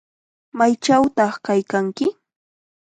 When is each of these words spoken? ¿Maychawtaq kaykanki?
¿Maychawtaq 0.57 1.33
kaykanki? 1.45 2.05